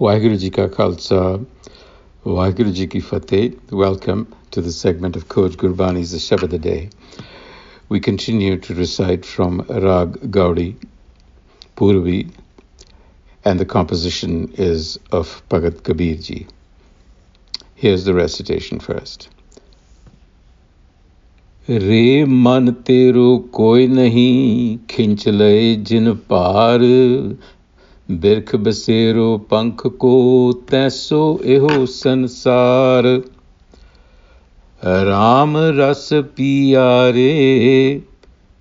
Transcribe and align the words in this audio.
Waheguru 0.00 0.38
Ji 0.38 0.50
Ka 0.50 0.68
Khalsa, 0.68 1.44
Waheguru 2.24 2.72
Ji 2.72 2.86
Ki 2.86 3.00
Fateh. 3.00 3.52
Welcome 3.70 4.32
to 4.52 4.60
the 4.60 4.70
segment 4.70 5.16
of 5.16 5.28
Coach 5.28 5.56
Gurbani's 5.56 6.12
The 6.12 6.18
Shabad 6.18 6.50
the 6.50 6.58
Day. 6.58 6.90
We 7.88 7.98
continue 7.98 8.58
to 8.58 8.74
recite 8.74 9.26
from 9.26 9.62
Rag 9.68 10.30
Gaudi, 10.30 10.76
Purvi, 11.76 12.30
and 13.44 13.58
the 13.58 13.64
composition 13.64 14.52
is 14.54 15.00
of 15.10 15.42
Bhagat 15.48 15.82
Kabir 15.82 16.14
Ji. 16.16 16.46
Here's 17.74 18.04
the 18.04 18.14
recitation 18.14 18.78
first. 18.78 19.28
रे 21.70 22.24
मन 22.24 22.70
तेरो 22.86 23.36
कोई 23.52 23.86
नहीं 23.88 24.78
खिंच 24.90 25.26
लए 25.28 25.74
जिन 25.88 26.12
पार 26.30 26.80
ਬਿਰਖ 28.08 28.54
ਬਸੇਰੋ 28.56 29.36
ਪੰਖ 29.50 29.86
ਕੋ 29.86 30.52
ਤੈਸੋ 30.70 31.40
ਇਹੋ 31.44 31.84
ਸੰਸਾਰ 31.86 33.06
ਰਾਮ 35.06 35.56
ਰਸ 35.78 36.08
ਪੀਆਰੇ 36.36 38.00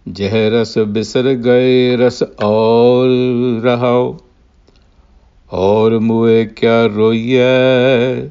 ਜਹ 0.05 0.35
ਰਸ 0.51 0.77
ਬਿਸਰ 0.87 1.33
ਗਏ 1.35 1.95
ਰਸ 1.97 2.23
ਔਰ 2.43 3.09
ਰਹਾਓ 3.63 4.17
ਔਰ 5.51 5.97
ਮੁਏ 5.99 6.45
ਕਿਆ 6.45 6.85
ਰੋਈਐ 6.85 8.29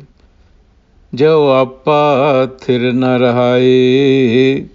ਜੋ 1.13 1.49
ਆਪਾ 1.49 2.47
ਥਿਰ 2.61 2.93
ਨ 2.93 3.05
ਰਹਾਏ 3.19 4.67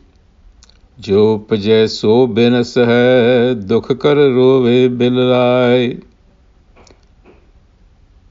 ਜੋ 1.00 1.38
ਪਜੈ 1.50 1.86
ਸੋ 1.86 2.26
ਬਿਨਸ 2.28 2.78
ਹੈ 2.78 3.54
ਦੁਖ 3.54 3.92
ਕਰ 3.94 4.16
ਰੋਵੇ 4.30 4.88
ਬਿਲ 4.88 5.20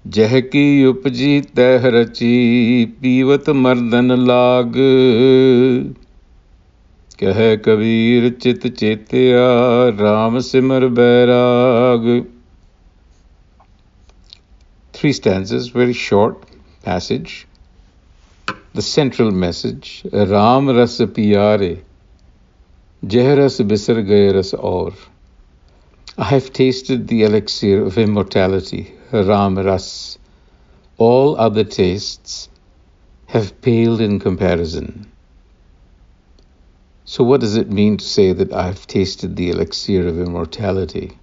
जह 0.08 0.40
की 0.40 0.86
उपजी 0.86 1.42
तह 1.42 1.82
रची, 1.86 2.86
पीवत 2.86 3.50
मर्दन 3.50 4.12
लाग। 4.12 4.74
कह 7.20 7.56
कबीर, 7.56 8.30
चित 8.30 8.68
चेत्या, 8.68 9.48
राम 10.04 10.40
सिमर 10.40 10.88
बैराग। 10.88 12.26
Three 14.94 15.14
stand 15.14 15.48
very 15.76 15.94
short 15.94 16.36
passage 16.86 17.26
the 18.78 18.80
central 18.80 19.32
message 19.32 20.04
Ram 20.14 20.70
रस 20.70 20.98
पियारे 21.02 21.82
जह 23.06 23.34
रस 23.34 23.62
बिसर 23.62 23.94
गए 23.94 24.32
रस 24.32 24.54
और 24.54 24.94
I 26.18 26.24
have 26.26 26.54
tasted 26.54 27.10
the 27.10 27.24
elixir 27.24 27.84
of 27.84 27.98
immortality, 27.98 28.94
Ram 29.12 29.58
Ras. 29.58 30.18
All 30.98 31.36
other 31.36 31.66
tastes 31.66 32.48
have 33.28 33.62
paled 33.62 34.00
in 34.00 34.22
comparison. 34.22 35.12
So, 37.04 37.26
what 37.26 37.42
does 37.42 37.58
it 37.58 37.70
mean 37.70 37.98
to 37.98 38.06
say 38.06 38.32
that 38.32 38.54
I've 38.54 38.88
tasted 38.88 39.36
the 39.36 39.50
elixir 39.50 40.08
of 40.08 40.18
immortality? 40.18 41.18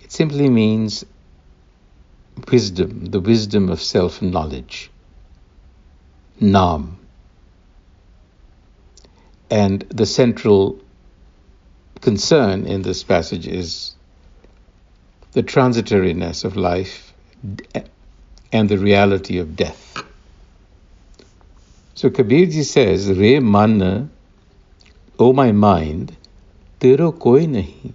It 0.00 0.12
simply 0.12 0.48
means 0.48 1.04
wisdom, 2.48 3.06
the 3.06 3.20
wisdom 3.20 3.70
of 3.70 3.82
self 3.82 4.22
knowledge. 4.22 4.88
Nam. 6.38 6.96
And 9.50 9.80
the 9.90 10.06
central 10.06 10.78
concern 12.00 12.66
in 12.66 12.82
this 12.82 13.02
passage 13.02 13.46
is 13.46 13.94
the 15.32 15.42
transitoriness 15.42 16.44
of 16.44 16.56
life 16.56 17.12
and 18.52 18.68
the 18.68 18.78
reality 18.78 19.38
of 19.38 19.56
death. 19.56 20.02
So 21.94 22.10
Kabirji 22.10 22.64
says, 22.64 23.10
Re 23.10 23.40
man, 23.40 24.10
O 25.18 25.32
my 25.32 25.52
mind, 25.52 26.16
tero 26.80 27.12
koi 27.12 27.46
nahi. 27.46 27.92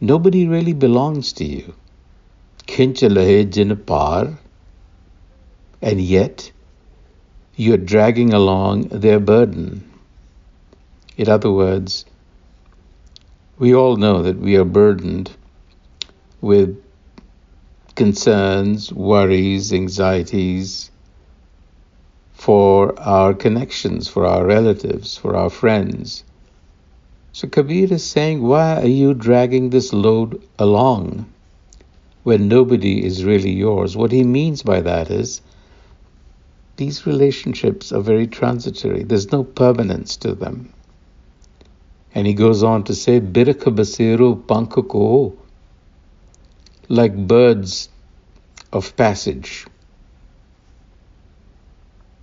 Nobody 0.00 0.46
really 0.46 0.74
belongs 0.74 1.32
to 1.34 1.44
you. 1.44 1.74
Khinch 2.66 3.02
lahe 3.08 3.50
jin 3.50 3.76
par, 3.76 4.38
and 5.82 6.00
yet 6.00 6.52
you're 7.56 7.76
dragging 7.76 8.32
along 8.32 8.88
their 8.88 9.18
burden. 9.18 9.90
In 11.16 11.28
other 11.28 11.50
words, 11.50 12.04
we 13.60 13.74
all 13.74 13.96
know 13.96 14.22
that 14.22 14.38
we 14.38 14.56
are 14.56 14.64
burdened 14.64 15.30
with 16.40 16.82
concerns, 17.94 18.90
worries, 18.90 19.70
anxieties 19.70 20.90
for 22.32 22.98
our 22.98 23.34
connections, 23.34 24.08
for 24.08 24.24
our 24.24 24.46
relatives, 24.46 25.18
for 25.18 25.36
our 25.36 25.50
friends. 25.50 26.24
So 27.32 27.48
Kabir 27.48 27.92
is 27.92 28.02
saying, 28.02 28.40
why 28.40 28.80
are 28.80 28.86
you 28.86 29.12
dragging 29.12 29.68
this 29.68 29.92
load 29.92 30.42
along 30.58 31.30
when 32.22 32.48
nobody 32.48 33.04
is 33.04 33.26
really 33.26 33.52
yours? 33.52 33.94
What 33.94 34.10
he 34.10 34.24
means 34.24 34.62
by 34.62 34.80
that 34.80 35.10
is 35.10 35.42
these 36.78 37.06
relationships 37.06 37.92
are 37.92 38.00
very 38.00 38.26
transitory. 38.26 39.02
There's 39.02 39.30
no 39.30 39.44
permanence 39.44 40.16
to 40.16 40.34
them. 40.34 40.72
And 42.14 42.26
he 42.26 42.34
goes 42.34 42.62
on 42.62 42.84
to 42.84 42.94
say, 42.94 43.20
Birka 43.20 43.74
basiru 43.74 44.42
pankako 44.44 45.36
like 46.88 47.16
birds 47.16 47.88
of 48.72 48.96
passage 48.96 49.66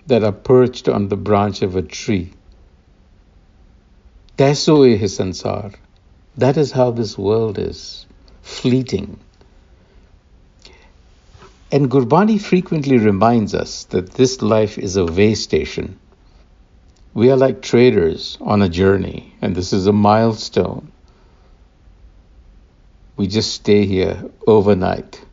that 0.08 0.24
are 0.24 0.34
perched 0.34 0.90
on 0.90 1.08
the 1.08 1.16
branch 1.16 1.62
of 1.62 1.75
a 1.75 1.81
tree. 1.81 2.31
E 4.40 4.44
sansar. 4.44 5.74
That 6.38 6.58
is 6.58 6.72
how 6.72 6.92
this 6.92 7.18
world 7.18 7.58
is, 7.58 8.06
fleeting. 8.42 9.19
And 11.72 11.90
Gurbani 11.90 12.40
frequently 12.40 12.98
reminds 12.98 13.56
us 13.56 13.86
that 13.86 14.12
this 14.12 14.42
life 14.42 14.78
is 14.78 14.96
a 14.96 15.06
way 15.06 15.34
station. 15.34 16.00
We 17.16 17.31
are 17.31 17.37
like 17.37 17.60
traders 17.60 18.38
on 18.41 18.62
a 18.62 18.69
journey, 18.69 19.34
and 19.43 19.54
this 19.54 19.72
is 19.72 19.87
a 19.87 19.93
milestone. 19.93 20.91
We 23.16 23.26
just 23.26 23.53
stay 23.53 23.84
here 23.84 24.25
overnight. 24.47 25.25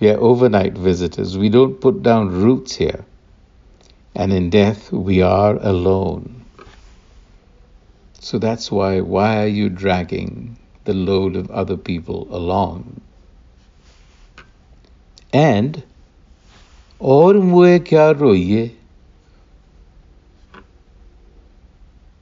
We 0.00 0.10
are 0.10 0.18
overnight 0.18 0.74
visitors. 0.74 1.36
We 1.36 1.48
don't 1.48 1.80
put 1.80 2.02
down 2.02 2.40
roots 2.40 2.76
here. 2.76 3.04
And 4.14 4.32
in 4.32 4.50
death, 4.50 4.92
we 4.92 5.22
are 5.22 5.56
alone. 5.56 6.44
So 8.20 8.38
that's 8.38 8.70
why, 8.70 9.00
why 9.00 9.42
are 9.42 9.48
you 9.48 9.68
dragging 9.68 10.56
the 10.84 10.94
load 10.94 11.34
of 11.34 11.50
other 11.50 11.76
people 11.76 12.28
along? 12.30 13.00
And, 15.32 15.82
और 17.00 17.38
मुए 17.38 17.78
क्या 17.78 18.10
रोइए 18.10 18.70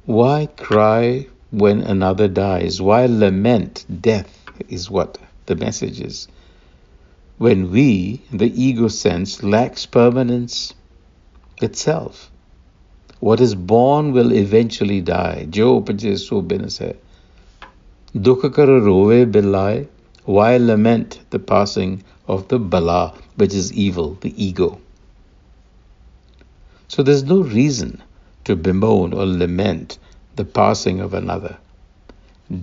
Why 0.05 0.47
cry 0.57 1.27
when 1.51 1.81
another 1.81 2.27
dies? 2.27 2.81
Why 2.81 3.05
lament 3.05 3.85
death? 4.01 4.41
is 4.69 4.89
what 4.89 5.17
the 5.45 5.55
message 5.55 5.99
is. 5.99 6.27
When 7.37 7.71
we, 7.71 8.21
the 8.31 8.51
ego 8.61 8.87
sense, 8.87 9.43
lacks 9.43 9.85
permanence 9.85 10.73
itself. 11.61 12.29
What 13.19 13.41
is 13.41 13.55
born 13.55 14.11
will 14.11 14.31
eventually 14.31 15.01
die. 15.01 15.47
Jo 15.49 15.81
upaje 15.81 16.17
so 16.17 16.41
binas 16.41 16.79
rove 18.13 19.31
bilai. 19.31 19.87
Why 20.25 20.57
lament 20.57 21.19
the 21.29 21.39
passing 21.39 22.03
of 22.27 22.47
the 22.47 22.59
bala, 22.59 23.13
which 23.35 23.53
is 23.53 23.73
evil, 23.73 24.17
the 24.21 24.33
ego? 24.43 24.79
So 26.87 27.03
there's 27.03 27.23
no 27.23 27.41
reason 27.41 28.01
to 28.51 28.55
bemoan 28.57 29.13
or 29.13 29.25
lament 29.25 29.97
the 30.35 30.43
passing 30.43 30.99
of 30.99 31.13
another. 31.13 31.57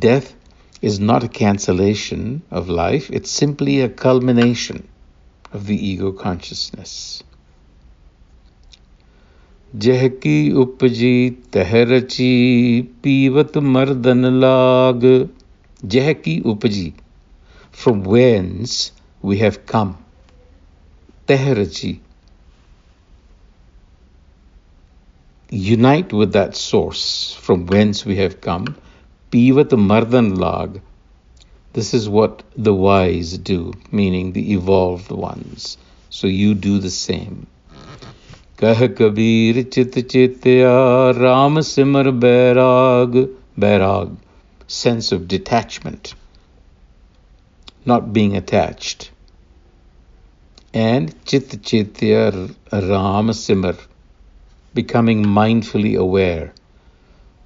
Death 0.07 0.35
is 0.83 1.01
not 1.01 1.25
a 1.25 1.29
cancellation 1.29 2.43
of 2.51 2.69
life, 2.69 3.11
it's 3.11 3.31
simply 3.31 3.81
a 3.81 3.89
culmination 3.89 4.87
of 5.53 5.67
the 5.67 5.77
ego 5.91 6.13
consciousness. 6.13 7.23
Jehki 9.77 10.53
upji 10.53 11.37
tehrachi 11.55 12.87
pivat 13.03 13.53
mardan 13.75 14.41
lag. 14.45 15.03
Jehki 15.95 16.43
upji, 16.43 16.93
from 17.71 18.03
whence 18.03 18.93
we 19.23 19.39
have 19.39 19.65
come. 19.65 19.97
Tehrachi. 21.27 22.01
Unite 25.50 26.12
with 26.14 26.34
that 26.34 26.56
source 26.56 27.34
from 27.36 27.66
whence 27.68 28.06
we 28.06 28.16
have 28.16 28.42
come 28.42 28.76
Pivat 29.32 29.70
Mardan 29.70 30.38
Lag. 30.38 30.82
This 31.74 31.94
is 31.94 32.10
what 32.10 32.44
the 32.56 32.74
wise 32.74 33.38
do, 33.38 33.74
meaning 33.92 34.34
the 34.34 34.54
evolved 34.54 35.12
ones. 35.12 35.78
So 36.10 36.28
you 36.28 36.54
do 36.54 36.80
the 36.80 36.90
same. 36.90 37.48
कह 38.60 38.88
कबीर 38.98 39.62
चित 39.74 39.98
चित्या 40.12 40.74
Ram 41.20 41.62
Simar 41.62 42.04
Bairag 42.12 43.30
Bairag 43.60 44.16
sense 44.68 45.12
of 45.12 45.28
detachment 45.28 46.14
not 47.86 48.14
being 48.14 48.36
attached 48.38 49.12
and 50.74 51.14
Chit 51.26 51.62
Chitya 51.64 52.50
Ram 52.72 53.34
Simar 53.34 53.76
becoming 54.81 55.25
mindfully 55.25 55.95
aware 55.99 56.53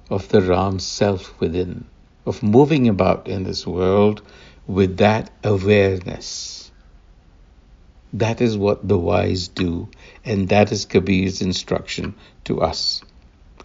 of 0.09 0.27
the 0.29 0.41
Ram 0.41 0.79
self 0.79 1.39
within 1.39 1.85
of 2.25 2.43
moving 2.43 2.87
about 2.87 3.27
in 3.27 3.43
this 3.43 3.65
world 3.65 4.21
with 4.67 4.97
that 4.97 5.31
awareness 5.43 6.63
that 8.13 8.41
is 8.41 8.55
what 8.55 8.87
the 8.87 8.97
wise 8.97 9.47
do, 9.47 9.89
and 10.23 10.47
that 10.49 10.71
is 10.71 10.85
Kabir's 10.85 11.41
instruction 11.41 12.13
to 12.43 12.61
us. 12.61 13.01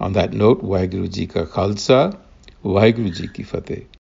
On 0.00 0.14
that 0.14 0.32
note, 0.32 0.62
Waheguru 0.62 1.28
ka 1.28 1.44
Khalsa, 1.44 2.18
Waheguru 2.64 3.34
ki 3.34 3.42
Fateh. 3.42 3.84